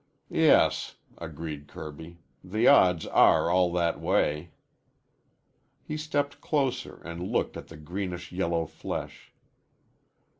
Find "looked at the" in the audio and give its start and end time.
7.31-7.77